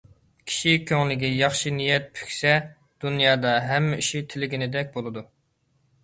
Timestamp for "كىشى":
0.51-0.71